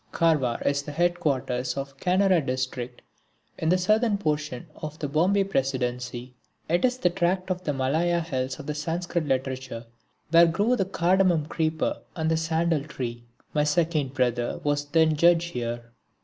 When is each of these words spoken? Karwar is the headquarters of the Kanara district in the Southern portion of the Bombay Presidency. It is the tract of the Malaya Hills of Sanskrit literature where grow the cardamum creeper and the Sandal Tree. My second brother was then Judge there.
Karwar 0.11 0.63
is 0.65 0.81
the 0.81 0.93
headquarters 0.93 1.77
of 1.77 1.89
the 1.89 2.03
Kanara 2.03 2.43
district 2.43 3.03
in 3.59 3.69
the 3.69 3.77
Southern 3.77 4.17
portion 4.17 4.65
of 4.77 4.97
the 4.97 5.07
Bombay 5.07 5.43
Presidency. 5.43 6.33
It 6.67 6.83
is 6.83 6.97
the 6.97 7.11
tract 7.11 7.51
of 7.51 7.65
the 7.65 7.71
Malaya 7.73 8.19
Hills 8.21 8.59
of 8.59 8.75
Sanskrit 8.75 9.27
literature 9.27 9.85
where 10.31 10.47
grow 10.47 10.75
the 10.75 10.85
cardamum 10.85 11.47
creeper 11.47 12.01
and 12.15 12.31
the 12.31 12.35
Sandal 12.37 12.83
Tree. 12.83 13.25
My 13.53 13.63
second 13.63 14.15
brother 14.15 14.59
was 14.63 14.85
then 14.85 15.15
Judge 15.15 15.53
there. 15.53 15.91